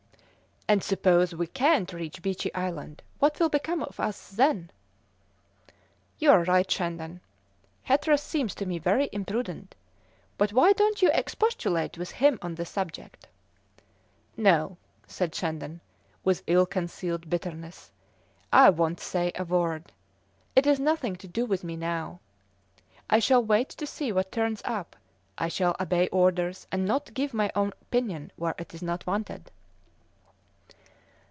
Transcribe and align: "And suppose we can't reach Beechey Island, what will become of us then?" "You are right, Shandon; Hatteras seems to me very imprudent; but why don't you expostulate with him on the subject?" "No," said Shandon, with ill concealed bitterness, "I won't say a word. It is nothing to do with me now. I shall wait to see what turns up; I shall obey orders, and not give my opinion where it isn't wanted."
"And 0.67 0.81
suppose 0.81 1.35
we 1.35 1.47
can't 1.47 1.91
reach 1.91 2.21
Beechey 2.21 2.49
Island, 2.55 3.03
what 3.19 3.37
will 3.41 3.49
become 3.49 3.83
of 3.83 3.99
us 3.99 4.29
then?" 4.31 4.71
"You 6.17 6.31
are 6.31 6.45
right, 6.45 6.71
Shandon; 6.71 7.19
Hatteras 7.83 8.23
seems 8.23 8.55
to 8.55 8.65
me 8.65 8.79
very 8.79 9.09
imprudent; 9.11 9.75
but 10.37 10.53
why 10.53 10.71
don't 10.71 11.01
you 11.01 11.09
expostulate 11.11 11.97
with 11.97 12.11
him 12.11 12.39
on 12.41 12.55
the 12.55 12.63
subject?" 12.65 13.27
"No," 14.37 14.77
said 15.05 15.35
Shandon, 15.35 15.81
with 16.23 16.41
ill 16.47 16.65
concealed 16.65 17.29
bitterness, 17.29 17.91
"I 18.53 18.69
won't 18.69 19.01
say 19.01 19.33
a 19.35 19.43
word. 19.43 19.91
It 20.55 20.65
is 20.65 20.79
nothing 20.79 21.17
to 21.17 21.27
do 21.27 21.45
with 21.45 21.65
me 21.65 21.75
now. 21.75 22.21
I 23.09 23.19
shall 23.19 23.43
wait 23.43 23.67
to 23.71 23.85
see 23.85 24.13
what 24.13 24.31
turns 24.31 24.61
up; 24.63 24.95
I 25.37 25.49
shall 25.49 25.75
obey 25.81 26.07
orders, 26.07 26.65
and 26.71 26.85
not 26.85 27.13
give 27.13 27.33
my 27.33 27.51
opinion 27.55 28.31
where 28.37 28.55
it 28.57 28.73
isn't 28.73 29.05
wanted." 29.05 29.51